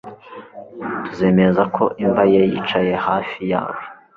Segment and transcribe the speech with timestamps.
[1.03, 3.81] tuzemeza ko imva ye yicaye hafi yawe